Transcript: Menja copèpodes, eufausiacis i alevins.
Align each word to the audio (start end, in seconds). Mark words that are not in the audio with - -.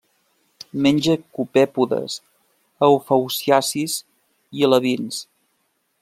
Menja 0.85 1.15
copèpodes, 1.39 2.15
eufausiacis 2.87 3.97
i 4.61 4.65
alevins. 4.69 5.21